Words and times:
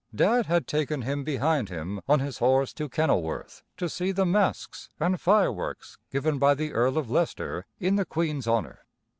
Dad 0.15 0.47
had 0.47 0.65
taken 0.65 1.03
him 1.03 1.23
behind 1.23 1.69
him 1.69 2.01
on 2.09 2.21
his 2.21 2.39
horse 2.39 2.73
to 2.73 2.89
Kenilworth, 2.89 3.61
to 3.77 3.87
see 3.87 4.11
the 4.11 4.25
masks 4.25 4.89
and 4.99 5.21
fireworks 5.21 5.99
given 6.11 6.39
by 6.39 6.55
the 6.55 6.73
Earl 6.73 6.97
of 6.97 7.11
Leicester 7.11 7.67
in 7.79 7.97
the 7.97 8.05
Queen's 8.05 8.47
honor. 8.47 8.87